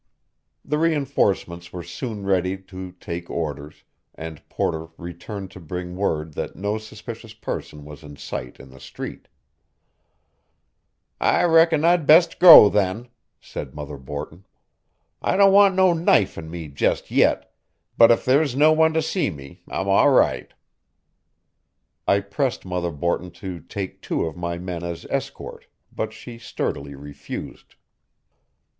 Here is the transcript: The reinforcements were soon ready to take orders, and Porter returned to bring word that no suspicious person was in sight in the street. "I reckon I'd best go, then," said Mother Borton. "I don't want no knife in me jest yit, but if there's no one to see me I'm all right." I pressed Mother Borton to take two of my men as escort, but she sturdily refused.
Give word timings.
The 0.65 0.79
reinforcements 0.79 1.71
were 1.71 1.83
soon 1.83 2.25
ready 2.25 2.57
to 2.57 2.91
take 2.93 3.29
orders, 3.29 3.83
and 4.15 4.41
Porter 4.49 4.87
returned 4.97 5.51
to 5.51 5.59
bring 5.59 5.95
word 5.95 6.33
that 6.33 6.55
no 6.55 6.79
suspicious 6.79 7.35
person 7.35 7.85
was 7.85 8.01
in 8.01 8.15
sight 8.15 8.59
in 8.59 8.71
the 8.71 8.79
street. 8.79 9.27
"I 11.19 11.43
reckon 11.43 11.85
I'd 11.85 12.07
best 12.07 12.39
go, 12.39 12.67
then," 12.67 13.09
said 13.39 13.75
Mother 13.75 13.95
Borton. 13.99 14.47
"I 15.21 15.37
don't 15.37 15.53
want 15.53 15.75
no 15.75 15.93
knife 15.93 16.35
in 16.35 16.49
me 16.49 16.67
jest 16.67 17.11
yit, 17.11 17.47
but 17.95 18.09
if 18.09 18.25
there's 18.25 18.55
no 18.55 18.71
one 18.71 18.95
to 18.95 19.03
see 19.03 19.29
me 19.29 19.61
I'm 19.69 19.87
all 19.87 20.09
right." 20.09 20.51
I 22.07 22.21
pressed 22.21 22.65
Mother 22.65 22.89
Borton 22.89 23.29
to 23.33 23.59
take 23.59 24.01
two 24.01 24.25
of 24.25 24.35
my 24.35 24.57
men 24.57 24.81
as 24.81 25.05
escort, 25.11 25.67
but 25.95 26.11
she 26.11 26.39
sturdily 26.39 26.95
refused. 26.95 27.75